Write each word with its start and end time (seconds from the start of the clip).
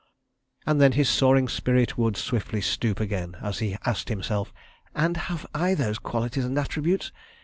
And 0.65 0.81
then 0.81 0.93
his 0.93 1.07
soaring 1.09 1.47
spirit 1.47 1.95
would 1.95 2.17
swiftly 2.17 2.59
stoop 2.59 2.99
again, 2.99 3.37
as 3.39 3.59
he 3.59 3.77
asked 3.85 4.09
himself: 4.09 4.51
"And 4.95 5.15
have 5.15 5.45
I 5.53 5.75
those 5.75 5.99
qualities 5.99 6.43
and 6.45 6.57
attributes?" 6.57 7.11